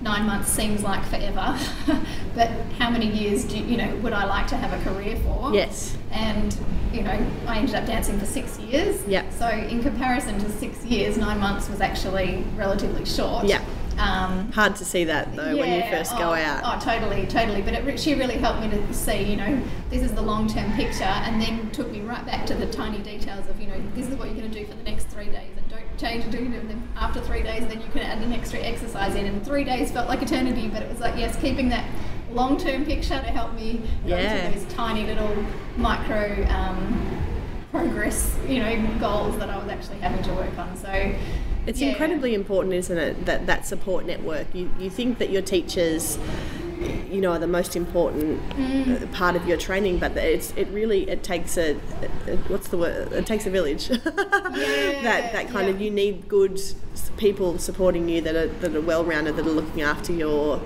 Nine 0.00 0.26
months 0.26 0.48
seems 0.50 0.82
like 0.82 1.04
forever, 1.04 1.56
but 2.34 2.50
how 2.76 2.90
many 2.90 3.06
years 3.06 3.44
do 3.44 3.56
you, 3.56 3.64
you 3.64 3.76
know 3.76 3.94
would 4.02 4.12
I 4.12 4.24
like 4.24 4.48
to 4.48 4.56
have 4.56 4.72
a 4.72 4.82
career 4.90 5.14
for? 5.18 5.54
Yes. 5.54 5.96
and 6.10 6.56
you 6.92 7.02
know 7.02 7.16
I 7.46 7.58
ended 7.58 7.76
up 7.76 7.86
dancing 7.86 8.18
for 8.18 8.26
six 8.26 8.58
years. 8.58 9.00
Yeah. 9.06 9.22
So 9.30 9.48
in 9.48 9.80
comparison 9.80 10.40
to 10.40 10.50
six 10.50 10.84
years, 10.84 11.16
nine 11.16 11.38
months 11.38 11.68
was 11.68 11.80
actually 11.80 12.42
relatively 12.56 13.04
short. 13.04 13.46
Yeah. 13.46 13.64
Um, 13.98 14.50
hard 14.52 14.76
to 14.76 14.84
see 14.84 15.04
that 15.04 15.34
though 15.36 15.56
when 15.56 15.72
you 15.72 15.88
first 15.90 16.12
go 16.12 16.30
oh, 16.30 16.34
out. 16.34 16.62
Oh, 16.64 16.84
totally, 16.84 17.26
totally. 17.26 17.62
But 17.62 17.74
it, 17.74 18.00
she 18.00 18.14
really 18.14 18.36
helped 18.36 18.60
me 18.60 18.70
to 18.70 18.94
see, 18.94 19.22
you 19.22 19.36
know, 19.36 19.62
this 19.90 20.02
is 20.02 20.12
the 20.12 20.22
long-term 20.22 20.72
picture, 20.72 21.04
and 21.04 21.40
then 21.40 21.70
took 21.70 21.90
me 21.90 22.00
right 22.00 22.24
back 22.24 22.46
to 22.46 22.54
the 22.54 22.66
tiny 22.66 22.98
details 22.98 23.48
of, 23.48 23.60
you 23.60 23.66
know, 23.66 23.80
this 23.94 24.08
is 24.08 24.16
what 24.16 24.28
you're 24.28 24.38
going 24.38 24.50
to 24.50 24.58
do 24.60 24.66
for 24.66 24.74
the 24.74 24.82
next 24.82 25.08
three 25.08 25.26
days, 25.26 25.50
and 25.56 25.68
don't 25.68 25.98
change 25.98 26.24
do 26.30 26.38
it. 26.38 26.68
Then 26.68 26.88
after 26.96 27.20
three 27.20 27.42
days, 27.42 27.66
then 27.66 27.80
you 27.80 27.88
can 27.88 28.02
add 28.02 28.18
an 28.18 28.32
extra 28.32 28.60
exercise 28.60 29.14
in. 29.14 29.26
And 29.26 29.44
three 29.44 29.64
days 29.64 29.90
felt 29.90 30.08
like 30.08 30.22
eternity, 30.22 30.68
but 30.68 30.82
it 30.82 30.88
was 30.88 31.00
like 31.00 31.16
yes, 31.16 31.38
keeping 31.40 31.68
that 31.70 31.88
long-term 32.32 32.84
picture 32.86 33.20
to 33.20 33.26
help 33.26 33.52
me 33.54 33.82
Yeah. 34.06 34.50
to 34.50 34.58
those 34.58 34.72
tiny 34.72 35.04
little 35.04 35.44
micro. 35.76 36.46
Um, 36.48 37.18
progress 37.72 38.36
you 38.46 38.60
know 38.60 38.98
goals 39.00 39.36
that 39.38 39.48
I 39.48 39.56
was 39.56 39.68
actually 39.68 39.98
having 39.98 40.22
to 40.24 40.34
work 40.34 40.56
on 40.58 40.76
so 40.76 40.92
It's 41.66 41.80
yeah. 41.80 41.90
incredibly 41.90 42.34
important, 42.34 42.74
isn't 42.74 42.98
it, 42.98 43.24
that 43.26 43.46
that 43.46 43.66
support 43.66 44.04
network. 44.04 44.52
You 44.54 44.70
you 44.78 44.90
think 44.90 45.18
that 45.18 45.30
your 45.30 45.42
teachers, 45.42 46.18
you 47.10 47.20
know, 47.20 47.32
are 47.32 47.38
the 47.38 47.46
most 47.46 47.76
important 47.76 48.40
Mm. 48.52 49.10
part 49.12 49.36
of 49.36 49.46
your 49.48 49.56
training, 49.56 49.98
but 49.98 50.16
it's 50.16 50.52
it 50.56 50.68
really 50.68 51.08
it 51.08 51.22
takes 51.22 51.56
a, 51.58 51.74
what's 52.48 52.68
the 52.68 52.76
word? 52.78 53.12
It 53.12 53.26
takes 53.26 53.46
a 53.46 53.50
village. 53.50 53.88
that 54.42 55.32
that 55.32 55.48
kind 55.48 55.68
of 55.68 55.80
you 55.80 55.90
need 55.90 56.28
good 56.28 56.60
people 57.16 57.58
supporting 57.58 58.08
you 58.08 58.20
that 58.20 58.34
are 58.34 58.48
that 58.48 58.74
are 58.74 58.80
well 58.80 59.04
rounded, 59.04 59.36
that 59.36 59.46
are 59.46 59.50
looking 59.50 59.82
after 59.82 60.12
your, 60.12 60.60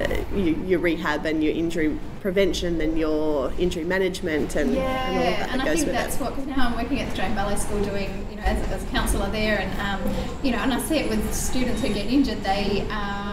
uh, 0.00 0.16
your 0.34 0.56
your 0.70 0.78
rehab 0.80 1.24
and 1.26 1.42
your 1.42 1.52
injury 1.54 1.98
prevention 2.20 2.80
and 2.80 2.98
your 2.98 3.52
injury 3.58 3.84
management 3.84 4.56
and, 4.56 4.72
Yeah, 4.74 4.80
and 4.80 5.16
all 5.16 5.24
that 5.24 5.50
and 5.50 5.60
that 5.60 5.68
I 5.68 5.74
think 5.76 5.86
that's 5.92 6.16
it. 6.16 6.20
what 6.22 6.30
because 6.36 6.46
now 6.56 6.68
I'm 6.68 6.76
working 6.76 7.00
at 7.00 7.06
the 7.06 7.10
Australian 7.12 7.36
Ballet 7.36 7.56
School 7.56 7.84
doing 7.84 8.26
you 8.30 8.36
know 8.36 8.42
as, 8.44 8.58
as 8.70 8.82
a 8.82 8.86
counsellor 8.88 9.30
there, 9.30 9.58
and 9.60 9.72
um, 9.80 10.14
you 10.42 10.50
know, 10.52 10.58
and 10.58 10.72
I 10.72 10.78
see 10.80 10.96
it 10.96 11.08
with 11.10 11.22
students 11.34 11.82
who 11.82 11.88
get 11.88 12.06
injured. 12.06 12.42
They 12.42 12.86
um, 12.90 13.23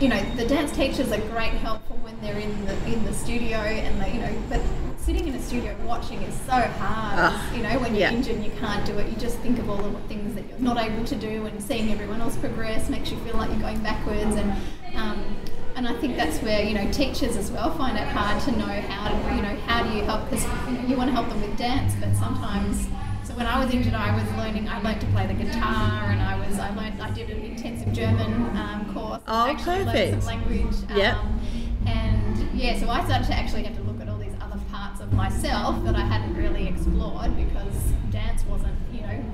you 0.00 0.08
know, 0.08 0.22
the 0.36 0.46
dance 0.46 0.72
teachers 0.72 1.12
are 1.12 1.20
great 1.28 1.52
help 1.52 1.86
for 1.86 1.94
when 1.94 2.18
they're 2.22 2.38
in 2.38 2.64
the 2.64 2.74
in 2.86 3.04
the 3.04 3.12
studio, 3.12 3.58
and 3.58 4.00
they, 4.00 4.14
you 4.14 4.20
know, 4.20 4.42
but 4.48 4.60
sitting 4.98 5.28
in 5.28 5.34
a 5.34 5.42
studio 5.42 5.76
watching 5.84 6.22
is 6.22 6.34
so 6.42 6.52
hard. 6.52 7.18
Ah, 7.18 7.54
you 7.54 7.62
know, 7.62 7.78
when 7.80 7.92
you're 7.92 8.08
yeah. 8.08 8.12
injured 8.12 8.36
and 8.36 8.44
you 8.44 8.52
can't 8.52 8.84
do 8.86 8.96
it, 8.98 9.08
you 9.08 9.16
just 9.16 9.38
think 9.38 9.58
of 9.58 9.68
all 9.68 9.76
the 9.76 9.98
things 10.08 10.34
that 10.34 10.48
you're 10.48 10.58
not 10.58 10.78
able 10.78 11.04
to 11.04 11.16
do, 11.16 11.44
and 11.44 11.62
seeing 11.62 11.92
everyone 11.92 12.22
else 12.22 12.36
progress 12.36 12.88
makes 12.88 13.10
you 13.10 13.18
feel 13.18 13.36
like 13.36 13.50
you're 13.50 13.60
going 13.60 13.82
backwards, 13.82 14.36
and 14.36 14.52
um, 14.96 15.36
and 15.76 15.86
I 15.86 15.94
think 16.00 16.16
that's 16.16 16.38
where 16.38 16.62
you 16.62 16.74
know 16.74 16.90
teachers 16.90 17.36
as 17.36 17.50
well 17.50 17.70
find 17.76 17.98
it 17.98 18.06
hard 18.08 18.42
to 18.44 18.52
know 18.52 18.64
how 18.64 19.08
to 19.08 19.36
you 19.36 19.42
know 19.42 19.56
how 19.66 19.82
do 19.82 19.94
you 19.94 20.02
help 20.04 20.30
because 20.30 20.44
you, 20.88 20.96
want 20.96 21.08
to 21.08 21.14
help 21.14 21.28
them 21.28 21.42
with 21.42 21.56
dance, 21.58 21.94
but 22.00 22.14
sometimes. 22.16 22.88
So 23.24 23.36
when 23.36 23.46
I 23.46 23.62
was 23.62 23.72
injured, 23.72 23.94
I 23.94 24.14
was 24.14 24.28
learning. 24.36 24.68
I 24.68 24.80
learned 24.80 25.02
to 25.02 25.06
play 25.08 25.26
the 25.26 25.34
guitar, 25.34 26.10
and 26.10 26.22
I 26.22 26.39
I 26.70 26.74
learned 26.74 27.02
I 27.02 27.10
did 27.10 27.30
an 27.30 27.42
intensive 27.42 27.92
German 27.92 28.56
um, 28.56 28.94
course. 28.94 29.20
Oh, 29.26 29.48
actually 29.50 29.84
perfect. 29.84 30.24
Language. 30.24 30.76
Yep. 30.94 31.16
Um, 31.16 31.40
and 31.86 32.50
yeah, 32.60 32.78
so 32.78 32.88
I 32.88 33.04
started 33.04 33.26
to 33.26 33.34
actually 33.34 33.64
have 33.64 33.74
to 33.76 33.82
look 33.82 34.00
at 34.00 34.08
all 34.08 34.18
these 34.18 34.34
other 34.40 34.60
parts 34.70 35.00
of 35.00 35.12
myself 35.12 35.82
that 35.84 35.96
I 35.96 36.02
hadn't 36.02 36.36
really 36.36 36.68
explored 36.68 37.36
because 37.36 37.74
dance 38.10 38.44
wasn't, 38.44 38.76
you 38.92 39.00
know, 39.00 39.24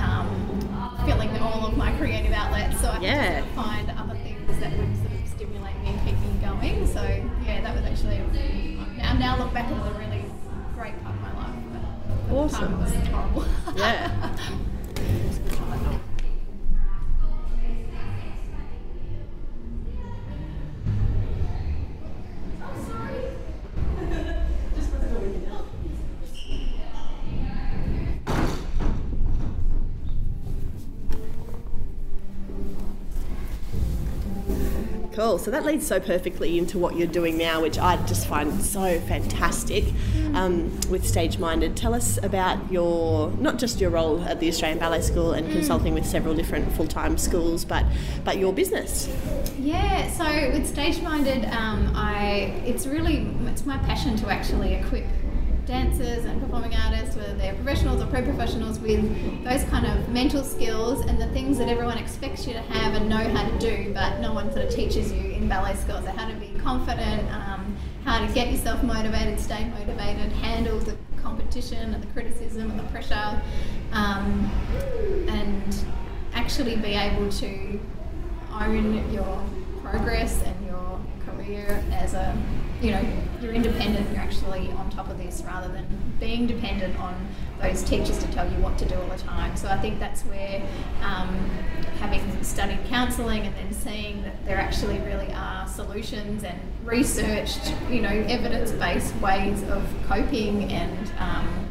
um, 0.00 1.02
filling 1.06 1.36
all 1.38 1.66
of 1.66 1.76
my 1.76 1.90
creative 1.96 2.32
outlets. 2.32 2.80
So 2.80 2.88
I 2.88 2.94
had 2.94 3.02
Yeah. 3.02 3.40
to 3.40 3.46
find 3.48 3.90
other 3.90 4.14
things 4.22 4.60
that 4.60 4.70
would 4.76 4.96
sort 4.96 5.12
of 5.12 5.28
stimulate 5.28 5.74
me 5.82 5.88
and 5.88 6.06
keep 6.06 6.14
me 6.20 6.38
going. 6.40 6.86
So 6.86 7.02
yeah, 7.44 7.62
that 7.62 7.74
was 7.74 7.84
actually. 7.84 8.20
I 9.02 9.14
now 9.18 9.36
look 9.38 9.52
back 9.52 9.64
at 9.64 9.72
it 9.72 9.80
as 9.80 9.86
a 9.88 9.98
really 9.98 10.24
great 10.76 11.02
part 11.02 11.16
of 11.16 11.20
my 11.22 11.32
life. 11.36 11.56
But 11.72 11.82
at 11.82 12.28
the 12.28 12.58
time 12.58 12.74
Awesome. 12.74 12.74
it 12.74 12.78
was 12.78 13.08
horrible. 13.08 13.44
Yeah. 13.76 14.36
So 35.40 35.50
that 35.50 35.64
leads 35.64 35.86
so 35.86 35.98
perfectly 35.98 36.58
into 36.58 36.78
what 36.78 36.96
you're 36.96 37.06
doing 37.06 37.38
now, 37.38 37.62
which 37.62 37.78
I 37.78 37.96
just 38.04 38.26
find 38.26 38.62
so 38.62 39.00
fantastic 39.00 39.84
um, 40.34 40.70
with 40.90 41.06
Stage 41.06 41.38
Minded. 41.38 41.78
Tell 41.78 41.94
us 41.94 42.18
about 42.22 42.70
your, 42.70 43.30
not 43.32 43.58
just 43.58 43.80
your 43.80 43.88
role 43.88 44.22
at 44.24 44.38
the 44.38 44.48
Australian 44.48 44.78
Ballet 44.78 45.00
School 45.00 45.32
and 45.32 45.50
consulting 45.50 45.94
with 45.94 46.04
several 46.04 46.34
different 46.34 46.70
full 46.74 46.86
time 46.86 47.16
schools, 47.16 47.64
but, 47.64 47.86
but 48.22 48.36
your 48.36 48.52
business. 48.52 49.08
Yeah, 49.58 50.10
so 50.10 50.24
with 50.52 50.66
Stage 50.66 51.00
Minded, 51.00 51.46
um, 51.46 51.92
I 51.94 52.62
it's 52.64 52.86
really 52.86 53.26
it's 53.46 53.66
my 53.66 53.78
passion 53.78 54.16
to 54.16 54.28
actually 54.28 54.74
equip 54.74 55.04
dancers 55.70 56.24
and 56.24 56.40
performing 56.40 56.74
artists, 56.74 57.14
whether 57.14 57.32
they're 57.34 57.54
professionals 57.54 58.02
or 58.02 58.06
pro-professionals, 58.06 58.80
with 58.80 59.04
those 59.44 59.62
kind 59.64 59.86
of 59.86 60.08
mental 60.08 60.42
skills 60.42 61.06
and 61.06 61.20
the 61.20 61.28
things 61.28 61.58
that 61.58 61.68
everyone 61.68 61.96
expects 61.96 62.44
you 62.44 62.52
to 62.52 62.60
have 62.60 62.94
and 62.94 63.08
know 63.08 63.16
how 63.16 63.48
to 63.48 63.58
do, 63.60 63.92
but 63.94 64.18
no 64.18 64.32
one 64.32 64.52
sort 64.52 64.64
of 64.64 64.74
teaches 64.74 65.12
you 65.12 65.30
in 65.30 65.48
ballet 65.48 65.76
school. 65.76 66.02
So 66.02 66.10
how 66.10 66.28
to 66.28 66.34
be 66.34 66.48
confident, 66.58 67.22
um, 67.32 67.76
how 68.04 68.26
to 68.26 68.34
get 68.34 68.50
yourself 68.50 68.82
motivated, 68.82 69.38
stay 69.38 69.64
motivated, 69.68 70.32
handle 70.32 70.80
the 70.80 70.96
competition 71.22 71.94
and 71.94 72.02
the 72.02 72.08
criticism 72.08 72.68
and 72.72 72.80
the 72.80 72.84
pressure, 72.90 73.40
um, 73.92 74.50
and 75.28 75.84
actually 76.34 76.74
be 76.76 76.94
able 76.94 77.30
to 77.30 77.78
own 78.52 79.12
your 79.12 79.40
progress 79.84 80.42
and 80.42 80.66
your 80.66 81.00
career 81.24 81.84
as 81.92 82.14
a 82.14 82.36
you 82.80 82.90
know 82.92 83.02
you're 83.40 83.52
independent 83.52 84.08
you're 84.10 84.20
actually 84.20 84.70
on 84.72 84.88
top 84.90 85.08
of 85.08 85.18
this 85.18 85.42
rather 85.46 85.68
than 85.68 85.86
being 86.18 86.46
dependent 86.46 86.98
on 86.98 87.14
those 87.60 87.82
teachers 87.82 88.18
to 88.18 88.30
tell 88.32 88.50
you 88.50 88.58
what 88.58 88.76
to 88.78 88.86
do 88.86 88.94
all 88.94 89.08
the 89.08 89.18
time. 89.18 89.56
So 89.56 89.68
i 89.68 89.78
think 89.78 89.98
that's 89.98 90.22
where 90.22 90.62
um, 91.02 91.28
having 92.00 92.42
studied 92.42 92.78
counselling 92.86 93.42
and 93.42 93.54
then 93.56 93.72
seeing 93.72 94.22
that 94.22 94.44
there 94.46 94.56
actually 94.56 94.98
really 95.00 95.30
are 95.34 95.68
solutions 95.68 96.44
and 96.44 96.58
researched 96.84 97.74
you 97.90 98.00
know 98.00 98.08
evidence-based 98.08 99.14
ways 99.16 99.62
of 99.64 99.86
coping 100.06 100.64
and 100.72 101.12
um, 101.18 101.68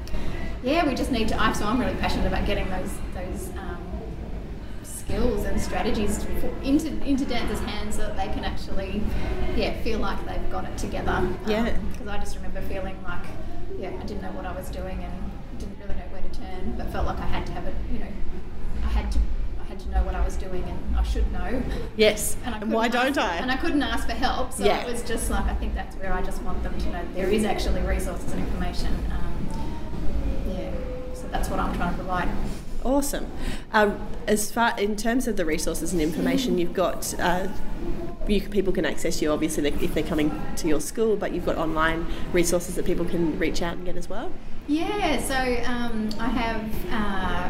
yeah 0.63 0.85
we 0.87 0.93
just 0.93 1.11
need 1.11 1.27
to 1.27 1.41
I 1.41 1.51
so 1.53 1.65
i'm 1.65 1.79
really 1.79 1.95
passionate 1.95 2.27
about 2.27 2.45
getting 2.45 2.69
those 2.69 2.91
those 3.15 3.49
um, 3.57 3.78
skills 5.09 5.43
and 5.45 5.59
strategies 5.59 6.23
for, 6.23 6.47
into 6.63 6.87
into 7.03 7.25
dancers' 7.25 7.59
hands 7.61 7.95
so 7.95 8.01
that 8.03 8.15
they 8.15 8.27
can 8.33 8.43
actually, 8.43 9.01
yeah, 9.55 9.73
feel 9.81 9.99
like 9.99 10.23
they've 10.25 10.51
got 10.51 10.65
it 10.65 10.77
together. 10.77 11.27
Yeah. 11.47 11.75
Because 11.91 12.07
I 12.07 12.17
just 12.19 12.35
remember 12.35 12.61
feeling 12.61 12.95
like, 13.03 13.23
yeah, 13.79 13.89
I 13.99 14.05
didn't 14.05 14.21
know 14.21 14.31
what 14.31 14.45
I 14.45 14.51
was 14.55 14.69
doing 14.69 15.03
and 15.03 15.59
didn't 15.59 15.77
really 15.79 15.95
know 15.95 16.05
where 16.11 16.21
to 16.21 16.29
turn, 16.39 16.75
but 16.77 16.91
felt 16.91 17.07
like 17.07 17.17
I 17.19 17.25
had 17.25 17.45
to 17.47 17.51
have 17.53 17.65
it, 17.65 17.73
you 17.91 17.99
know, 17.99 18.07
I 18.83 18.87
had 18.87 19.11
to. 19.13 19.19
I 19.59 19.71
had 19.73 19.79
to 19.81 19.89
know 19.91 20.03
what 20.03 20.15
I 20.15 20.25
was 20.25 20.35
doing, 20.35 20.63
and 20.63 20.97
I 20.97 21.03
should 21.03 21.31
know. 21.31 21.61
Yes. 21.95 22.35
And, 22.45 22.55
I 22.55 22.57
And 22.59 22.71
why 22.73 22.87
don't 22.87 23.15
ask- 23.17 23.19
I? 23.19 23.35
And 23.35 23.51
I 23.51 23.55
couldn't 23.57 23.83
ask 23.83 24.07
for 24.07 24.13
help, 24.15 24.51
so 24.51 24.65
Yeah. 24.65 24.81
it 24.81 24.91
was 24.91 25.03
just 25.03 25.29
like 25.29 25.45
I 25.45 25.53
think 25.55 25.75
that's 25.75 25.95
where 25.97 26.11
I 26.11 26.23
just 26.23 26.41
want 26.41 26.63
them 26.63 26.75
to 26.79 26.89
know 26.91 27.01
there 27.13 27.29
is 27.29 27.45
actually 27.45 27.81
resources 27.81 28.31
and 28.31 28.41
information. 28.47 28.91
Um, 29.11 29.49
yeah, 30.49 30.71
so 31.13 31.27
that's 31.31 31.49
what 31.49 31.59
I'm 31.59 31.75
trying 31.75 31.91
to 31.91 31.97
provide. 31.97 32.29
Awesome. 32.83 33.27
Uh, 33.73 33.95
as 34.27 34.51
far 34.51 34.77
in 34.79 34.95
terms 34.95 35.27
of 35.27 35.35
the 35.37 35.45
resources 35.45 35.91
and 35.93 36.01
information, 36.01 36.57
you've 36.57 36.73
got 36.73 37.13
uh, 37.19 37.47
you, 38.27 38.41
people 38.41 38.71
can 38.71 38.85
access 38.85 39.21
you 39.21 39.31
obviously 39.31 39.67
if 39.67 39.93
they're 39.93 40.03
coming 40.03 40.31
to 40.57 40.67
your 40.67 40.79
school, 40.81 41.15
but 41.15 41.33
you've 41.33 41.45
got 41.45 41.57
online 41.57 42.05
resources 42.31 42.75
that 42.75 42.85
people 42.85 43.05
can 43.05 43.37
reach 43.39 43.61
out 43.61 43.75
and 43.77 43.85
get 43.85 43.97
as 43.97 44.09
well. 44.09 44.31
Yeah, 44.67 45.19
so 45.19 45.35
um, 45.65 46.09
I 46.19 46.27
have 46.27 46.69
uh, 46.91 47.49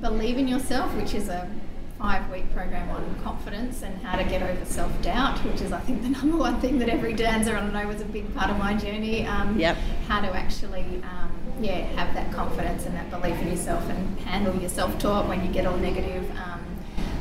Believe 0.00 0.36
in 0.36 0.46
Yourself, 0.46 0.94
which 0.94 1.14
is 1.14 1.28
a 1.28 1.50
five 1.98 2.30
week 2.30 2.50
program 2.54 2.88
on 2.90 3.14
confidence 3.22 3.82
and 3.82 3.94
how 4.02 4.16
to 4.16 4.24
get 4.24 4.42
over 4.42 4.64
self 4.64 4.90
doubt, 5.02 5.38
which 5.44 5.60
is, 5.60 5.72
I 5.72 5.80
think, 5.80 6.02
the 6.02 6.08
number 6.20 6.36
one 6.36 6.60
thing 6.60 6.78
that 6.78 6.88
every 6.88 7.12
dancer, 7.12 7.54
and 7.54 7.76
I 7.76 7.82
know 7.82 7.88
was 7.88 8.00
a 8.00 8.06
big 8.06 8.34
part 8.34 8.50
of 8.50 8.58
my 8.58 8.74
journey. 8.74 9.26
Um, 9.26 9.58
Yep. 9.58 9.76
How 10.08 10.20
to 10.20 10.34
actually, 10.34 11.02
um, 11.02 11.29
yeah, 11.60 11.80
have 11.96 12.14
that 12.14 12.32
confidence 12.32 12.86
and 12.86 12.94
that 12.96 13.10
belief 13.10 13.38
in 13.40 13.48
yourself 13.48 13.88
and 13.88 14.18
handle 14.20 14.54
your 14.56 14.70
self 14.70 14.98
talk 14.98 15.28
when 15.28 15.44
you 15.44 15.52
get 15.52 15.66
all 15.66 15.76
negative. 15.76 16.28
Um, 16.38 16.60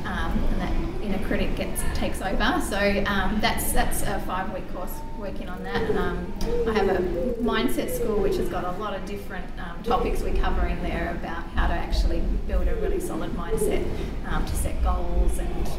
um, 0.06 0.44
and 0.52 0.62
that 0.62 1.04
inner 1.04 1.24
critic 1.28 1.56
gets 1.56 1.84
takes 1.94 2.22
over. 2.22 2.62
So 2.68 3.04
um, 3.06 3.40
that's 3.42 3.72
that's 3.74 4.02
a 4.04 4.20
five 4.26 4.52
week 4.54 4.72
course 4.74 4.94
working 5.18 5.50
on 5.50 5.64
that. 5.64 5.96
Um, 5.96 6.34
I 6.68 6.74
have 6.74 6.90
a 6.90 7.00
mindset 7.42 7.92
school 7.92 8.20
which 8.20 8.38
has 8.38 8.50
got 8.50 8.64
a 8.64 8.72
lot 8.80 8.96
of 8.96 9.06
different 9.06 9.46
um, 9.60 9.84
topics 9.84 10.22
we 10.22 10.32
cover 10.32 10.66
in 10.66 10.82
there 10.82 11.12
about 11.20 11.44
how 11.50 11.68
to 11.68 11.74
actually 11.74 12.22
build 12.48 12.68
a 12.68 12.76
really 12.78 13.00
solid 13.00 13.32
mindset 13.32 13.88
um, 14.28 14.46
to 14.46 14.56
set 14.56 14.82
goals 14.84 15.38
and 15.38 15.70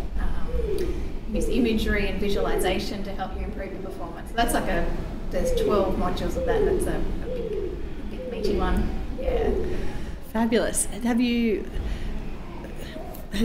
use 1.32 1.48
imagery 1.48 2.08
and 2.08 2.20
visualization 2.20 3.02
to 3.04 3.12
help 3.12 3.34
you 3.36 3.44
improve 3.44 3.72
your 3.72 3.82
performance. 3.82 4.28
So 4.30 4.36
that's 4.36 4.54
like 4.54 4.68
a 4.68 4.86
there's 5.30 5.52
12 5.62 5.94
modules 5.94 6.36
of 6.36 6.44
that. 6.46 6.62
It's 6.62 6.86
a, 6.86 7.02
a 8.40 8.52
big, 8.52 8.56
a 8.56 8.58
big 8.58 8.58
meaty 8.58 8.58
one. 8.58 9.00
Yeah. 9.20 9.50
Fabulous. 10.32 10.84
Have 10.86 11.20
you? 11.20 11.68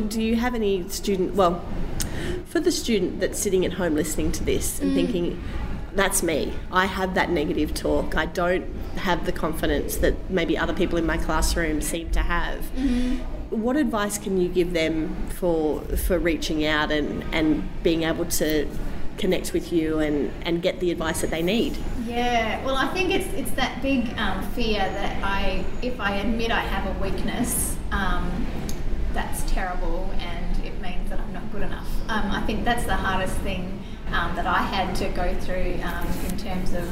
Do 0.07 0.21
you 0.21 0.35
have 0.35 0.55
any 0.55 0.87
student? 0.89 1.35
Well, 1.35 1.63
for 2.45 2.59
the 2.59 2.71
student 2.71 3.19
that's 3.19 3.39
sitting 3.39 3.65
at 3.65 3.73
home 3.73 3.95
listening 3.95 4.31
to 4.33 4.43
this 4.43 4.79
and 4.79 4.91
mm. 4.91 4.95
thinking, 4.95 5.43
"That's 5.93 6.23
me. 6.23 6.53
I 6.71 6.85
have 6.85 7.15
that 7.15 7.29
negative 7.29 7.73
talk. 7.73 8.15
I 8.15 8.25
don't 8.25 8.65
have 8.97 9.25
the 9.25 9.31
confidence 9.31 9.97
that 9.97 10.29
maybe 10.29 10.57
other 10.57 10.73
people 10.73 10.97
in 10.97 11.05
my 11.05 11.17
classroom 11.17 11.81
seem 11.81 12.11
to 12.11 12.19
have." 12.19 12.61
Mm-hmm. 12.75 13.17
What 13.61 13.77
advice 13.77 14.17
can 14.17 14.39
you 14.39 14.49
give 14.49 14.73
them 14.73 15.15
for 15.29 15.81
for 15.81 16.19
reaching 16.19 16.65
out 16.65 16.91
and 16.91 17.23
and 17.33 17.67
being 17.83 18.03
able 18.03 18.25
to 18.25 18.67
connect 19.17 19.53
with 19.53 19.71
you 19.71 19.99
and 19.99 20.31
and 20.43 20.61
get 20.61 20.79
the 20.79 20.91
advice 20.91 21.21
that 21.21 21.29
they 21.29 21.41
need? 21.41 21.77
Yeah, 22.05 22.63
well, 22.65 22.75
I 22.75 22.87
think 22.93 23.11
it's 23.11 23.31
it's 23.33 23.51
that 23.51 23.81
big 23.81 24.17
um, 24.17 24.43
fear 24.51 24.79
that 24.79 25.23
I, 25.23 25.63
if 25.81 25.99
I 25.99 26.15
admit 26.17 26.51
I 26.51 26.61
have 26.61 26.95
a 26.95 26.99
weakness, 26.99 27.75
um, 27.91 28.45
that's 29.13 29.43
terrible, 29.51 30.09
and 30.19 30.65
it 30.65 30.79
means 30.81 31.09
that 31.09 31.19
I'm 31.19 31.33
not 31.33 31.51
good 31.51 31.63
enough. 31.63 31.87
Um, 32.09 32.31
I 32.31 32.41
think 32.45 32.65
that's 32.65 32.85
the 32.85 32.95
hardest 32.95 33.35
thing 33.37 33.81
um, 34.11 34.35
that 34.35 34.45
I 34.45 34.59
had 34.59 34.95
to 34.97 35.09
go 35.09 35.33
through 35.41 35.79
um, 35.83 36.07
in 36.29 36.37
terms 36.37 36.73
of 36.73 36.87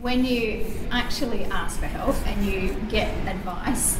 when 0.00 0.24
you 0.24 0.66
actually 0.90 1.44
ask 1.44 1.78
for 1.78 1.86
help 1.86 2.16
and 2.26 2.46
you 2.46 2.74
get 2.88 3.08
advice. 3.28 3.98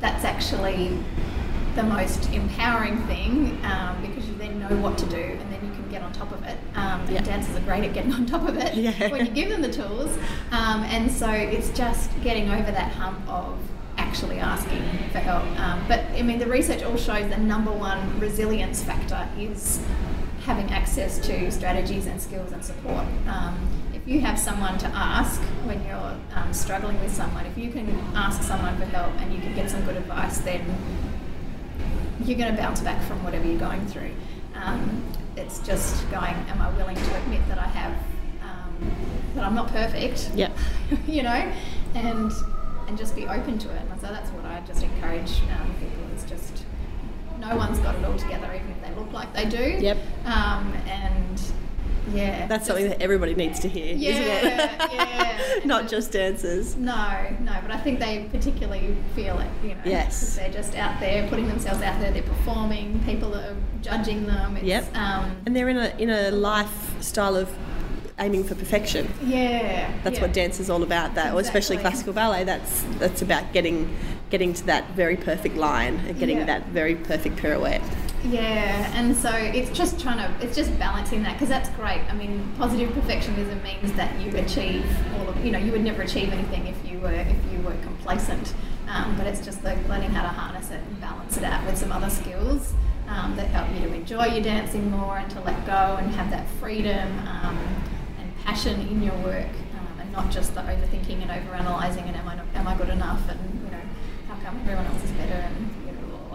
That's 0.00 0.24
actually 0.24 0.98
the 1.74 1.82
most 1.82 2.30
empowering 2.32 2.98
thing 3.06 3.58
um, 3.64 3.96
because 4.02 4.28
you 4.28 4.34
then 4.36 4.60
know 4.60 4.76
what 4.76 4.98
to 4.98 5.06
do 5.06 5.16
and 5.16 5.52
then 5.52 5.64
you 5.64 5.71
get 5.92 6.02
on 6.02 6.12
top 6.12 6.32
of 6.32 6.42
it. 6.44 6.58
Um, 6.74 7.06
Yeah. 7.08 7.18
And 7.18 7.26
dancers 7.26 7.54
are 7.56 7.60
great 7.60 7.84
at 7.84 7.92
getting 7.92 8.12
on 8.12 8.26
top 8.26 8.48
of 8.48 8.56
it 8.56 8.74
Yeah. 8.74 9.08
when 9.12 9.26
you 9.26 9.32
give 9.32 9.50
them 9.50 9.62
the 9.62 9.72
tools. 9.72 10.16
Um, 10.50 10.82
and 10.84 11.10
so 11.10 11.30
it's 11.30 11.70
just 11.70 12.10
getting 12.22 12.50
over 12.50 12.70
that 12.72 12.92
hump 12.92 13.20
of 13.28 13.56
actually 13.98 14.38
asking 14.38 14.82
for 15.12 15.18
help. 15.18 15.44
Um, 15.60 15.84
but 15.86 16.00
I 16.16 16.22
mean, 16.22 16.38
the 16.38 16.46
research 16.46 16.82
all 16.82 16.96
shows 16.96 17.28
the 17.30 17.36
number 17.38 17.70
one 17.70 18.18
resilience 18.18 18.82
factor 18.82 19.28
is 19.38 19.80
having 20.44 20.70
access 20.72 21.18
to 21.20 21.50
strategies 21.52 22.06
and 22.06 22.20
skills 22.20 22.50
and 22.52 22.64
support. 22.64 23.06
Um, 23.28 23.54
if 23.94 24.08
you 24.08 24.20
have 24.22 24.38
someone 24.38 24.76
to 24.78 24.86
ask 24.88 25.40
when 25.64 25.84
you're 25.86 26.16
um, 26.34 26.52
struggling 26.52 26.98
with 27.00 27.14
someone, 27.14 27.46
if 27.46 27.56
you 27.56 27.70
can 27.70 27.88
ask 28.16 28.42
someone 28.42 28.76
for 28.76 28.86
help 28.86 29.12
and 29.20 29.32
you 29.32 29.40
can 29.40 29.54
get 29.54 29.70
some 29.70 29.84
good 29.84 29.96
advice, 29.96 30.38
then 30.38 30.62
you're 32.24 32.38
going 32.38 32.54
to 32.54 32.60
bounce 32.60 32.80
back 32.80 33.00
from 33.04 33.22
whatever 33.24 33.46
you're 33.46 33.58
going 33.58 33.86
through. 33.86 34.10
Um, 34.54 35.02
it's 35.36 35.58
just 35.60 36.08
going, 36.10 36.34
am 36.34 36.60
I 36.60 36.70
willing 36.76 36.96
to 36.96 37.16
admit 37.22 37.46
that 37.48 37.58
I 37.58 37.66
have, 37.66 37.96
um, 38.42 38.92
that 39.34 39.44
I'm 39.44 39.54
not 39.54 39.68
perfect? 39.68 40.30
Yep. 40.34 40.56
you 41.06 41.22
know, 41.22 41.52
and 41.94 42.32
and 42.88 42.98
just 42.98 43.14
be 43.14 43.26
open 43.26 43.58
to 43.58 43.70
it. 43.70 43.82
And 43.90 44.00
so 44.00 44.08
that's 44.08 44.30
what 44.30 44.44
I 44.44 44.60
just 44.66 44.82
encourage 44.82 45.40
um, 45.58 45.74
people 45.80 46.04
is 46.14 46.24
just 46.24 46.64
no 47.38 47.56
one's 47.56 47.78
got 47.78 47.94
it 47.94 48.04
all 48.04 48.16
together, 48.18 48.52
even 48.54 48.70
if 48.70 48.82
they 48.82 48.94
look 48.94 49.12
like 49.12 49.32
they 49.32 49.46
do. 49.46 49.78
Yep. 49.80 49.98
Um, 50.26 50.72
and 50.86 51.40
yeah, 52.12 52.46
That's 52.46 52.66
something 52.66 52.88
that 52.88 53.00
everybody 53.02 53.34
needs 53.34 53.60
to 53.60 53.68
hear, 53.68 53.94
Yeah, 53.94 54.10
isn't 54.10 54.22
it? 54.24 54.92
yeah. 54.94 55.58
Not 55.64 55.88
just 55.88 56.12
dancers. 56.12 56.76
No, 56.76 56.94
no, 57.40 57.52
but 57.62 57.70
I 57.70 57.76
think 57.78 58.00
they 58.00 58.28
particularly 58.32 58.96
feel 59.14 59.38
it, 59.38 59.48
you 59.62 59.70
know. 59.74 59.80
Yes. 59.84 60.36
They're 60.36 60.50
just 60.50 60.74
out 60.74 60.98
there 61.00 61.28
putting 61.28 61.46
themselves 61.48 61.82
out 61.82 62.00
there, 62.00 62.10
they're 62.10 62.22
performing, 62.22 63.00
people 63.04 63.34
are 63.34 63.54
judging 63.80 64.26
them. 64.26 64.56
It's, 64.56 64.64
Yep. 64.66 64.96
Um, 64.96 65.36
And 65.46 65.54
they're 65.54 65.68
in 65.68 65.76
a 65.78 65.94
in 65.98 66.10
a 66.10 66.30
lifestyle 66.30 67.36
of 67.36 67.48
aiming 68.18 68.44
for 68.44 68.54
perfection. 68.54 69.08
yeah. 69.24 69.92
That's 70.04 70.16
yeah. 70.16 70.22
what 70.22 70.32
dance 70.32 70.60
is 70.60 70.68
all 70.70 70.82
about. 70.82 71.14
That, 71.14 71.34
or 71.34 71.40
especially 71.40 71.76
classical 71.78 72.12
ballet. 72.12 72.44
That's 72.44 72.84
that's 72.98 73.22
about 73.22 73.52
getting 73.52 73.94
getting 74.30 74.52
to 74.54 74.64
that 74.66 74.88
very 74.90 75.16
perfect 75.16 75.56
line 75.56 75.96
and 76.08 76.18
getting 76.18 76.38
Yeah. 76.38 76.46
that 76.46 76.66
very 76.68 76.94
perfect 76.94 77.36
pirouette. 77.36 77.82
Yeah, 78.24 78.92
and 78.94 79.16
so 79.16 79.30
it's 79.34 79.76
just 79.76 79.98
trying 79.98 80.18
to, 80.18 80.44
it's 80.46 80.56
just 80.56 80.78
balancing 80.78 81.24
that 81.24 81.32
because 81.32 81.48
that's 81.48 81.68
great. 81.70 82.02
I 82.08 82.14
mean, 82.14 82.52
positive 82.56 82.90
perfectionism 82.90 83.60
means 83.64 83.92
that 83.94 84.18
you 84.20 84.36
achieve 84.38 84.86
all 85.18 85.28
of, 85.28 85.44
you 85.44 85.50
know, 85.50 85.58
you 85.58 85.72
would 85.72 85.82
never 85.82 86.02
achieve 86.02 86.32
anything 86.32 86.68
if 86.68 86.76
you 86.88 87.00
were 87.00 87.10
if 87.10 87.52
you 87.52 87.60
were 87.62 87.74
complacent. 87.82 88.54
Um, 88.88 89.16
but 89.16 89.26
it's 89.26 89.44
just 89.44 89.64
like 89.64 89.76
learning 89.88 90.10
how 90.10 90.22
to 90.22 90.28
harness 90.28 90.70
it 90.70 90.80
and 90.86 91.00
balance 91.00 91.36
it 91.36 91.42
out 91.42 91.66
with 91.66 91.76
some 91.76 91.90
other 91.90 92.10
skills 92.10 92.74
um, 93.08 93.34
that 93.36 93.48
help 93.48 93.68
you 93.74 93.88
to 93.88 93.94
enjoy 93.94 94.26
your 94.26 94.42
dancing 94.42 94.88
more 94.90 95.18
and 95.18 95.30
to 95.32 95.40
let 95.40 95.66
go 95.66 95.96
and 95.98 96.14
have 96.14 96.30
that 96.30 96.46
freedom 96.60 97.18
um, 97.26 97.58
and 98.20 98.44
passion 98.44 98.80
in 98.82 99.02
your 99.02 99.16
work 99.16 99.48
um, 99.78 100.00
and 100.00 100.12
not 100.12 100.30
just 100.30 100.54
the 100.54 100.60
overthinking 100.60 101.22
and 101.22 101.30
overanalyzing 101.30 102.06
and 102.06 102.16
am 102.16 102.28
I 102.28 102.36
not, 102.36 102.46
am 102.54 102.68
I 102.68 102.76
good 102.76 102.90
enough 102.90 103.22
and 103.28 103.40
you 103.64 103.70
know 103.70 103.82
how 104.28 104.34
come 104.44 104.60
everyone 104.60 104.86
else 104.86 105.02
is 105.02 105.10
better 105.12 105.34
and. 105.34 105.81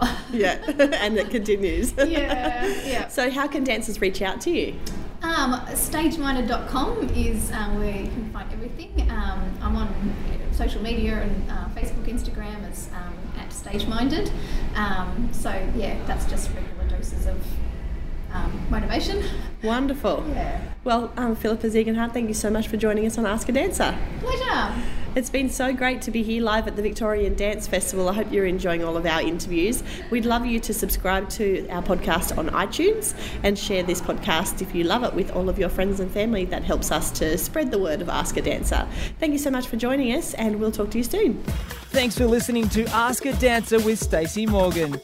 Yeah, 0.30 0.58
and 1.00 1.16
it 1.16 1.30
continues. 1.30 1.94
Yeah, 1.96 2.66
yeah. 2.84 3.08
So, 3.08 3.30
how 3.30 3.48
can 3.48 3.64
dancers 3.64 4.00
reach 4.00 4.20
out 4.20 4.42
to 4.42 4.50
you? 4.50 4.78
Um, 5.22 5.54
stageminded.com 5.68 7.08
is 7.14 7.50
um, 7.52 7.78
where 7.78 8.02
you 8.02 8.08
can 8.08 8.30
find 8.30 8.52
everything. 8.52 9.10
Um, 9.10 9.58
I'm 9.62 9.74
on 9.76 10.14
social 10.52 10.82
media 10.82 11.22
and 11.22 11.50
uh, 11.50 11.68
Facebook, 11.74 12.04
Instagram 12.04 12.68
as 12.70 12.90
um, 12.94 13.14
at 13.38 13.48
stageminded. 13.50 14.30
Um, 14.76 15.30
so 15.32 15.50
yeah, 15.74 15.98
that's 16.06 16.26
just 16.26 16.50
regular 16.52 16.88
doses 16.88 17.26
of 17.26 17.42
um, 18.32 18.66
motivation. 18.70 19.24
Wonderful. 19.62 20.24
Yeah. 20.28 20.60
Well, 20.84 21.12
um, 21.16 21.34
Philippa 21.36 21.68
Ziegenhardt, 21.68 22.12
thank 22.12 22.28
you 22.28 22.34
so 22.34 22.50
much 22.50 22.68
for 22.68 22.76
joining 22.76 23.06
us 23.06 23.18
on 23.18 23.26
Ask 23.26 23.48
a 23.48 23.52
Dancer. 23.52 23.96
Pleasure. 24.20 24.74
It's 25.14 25.30
been 25.30 25.48
so 25.48 25.72
great 25.72 26.02
to 26.02 26.10
be 26.10 26.22
here 26.22 26.42
live 26.42 26.68
at 26.68 26.76
the 26.76 26.82
Victorian 26.82 27.34
Dance 27.34 27.66
Festival. 27.66 28.08
I 28.08 28.12
hope 28.12 28.30
you're 28.30 28.46
enjoying 28.46 28.84
all 28.84 28.96
of 28.96 29.04
our 29.04 29.20
interviews. 29.20 29.82
We'd 30.10 30.26
love 30.26 30.46
you 30.46 30.60
to 30.60 30.72
subscribe 30.72 31.28
to 31.30 31.66
our 31.70 31.82
podcast 31.82 32.38
on 32.38 32.50
iTunes 32.50 33.14
and 33.42 33.58
share 33.58 33.82
this 33.82 34.00
podcast 34.00 34.62
if 34.62 34.74
you 34.74 34.84
love 34.84 35.02
it 35.04 35.14
with 35.14 35.32
all 35.32 35.48
of 35.48 35.58
your 35.58 35.70
friends 35.70 35.98
and 35.98 36.10
family. 36.10 36.44
That 36.44 36.62
helps 36.62 36.92
us 36.92 37.10
to 37.12 37.36
spread 37.38 37.70
the 37.70 37.78
word 37.78 38.00
of 38.00 38.08
Ask 38.08 38.36
a 38.36 38.42
Dancer. 38.42 38.86
Thank 39.18 39.32
you 39.32 39.38
so 39.38 39.50
much 39.50 39.66
for 39.66 39.76
joining 39.76 40.12
us, 40.14 40.34
and 40.34 40.60
we'll 40.60 40.70
talk 40.70 40.90
to 40.90 40.98
you 40.98 41.04
soon. 41.04 41.42
Thanks 41.90 42.16
for 42.16 42.26
listening 42.26 42.68
to 42.70 42.84
Ask 42.90 43.24
a 43.26 43.32
Dancer 43.32 43.80
with 43.80 43.98
Stacey 43.98 44.46
Morgan. 44.46 45.00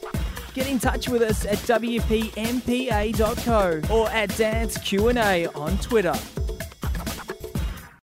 Get 0.53 0.67
in 0.67 0.79
touch 0.79 1.09
with 1.09 1.23
us 1.23 1.45
at 1.45 1.57
wpmpa.co 1.57 2.21
or 3.93 4.09
at 4.09 4.37
Dance 4.37 4.77
Q&A 4.77 5.47
on 5.47 5.77
Twitter. 5.79 6.13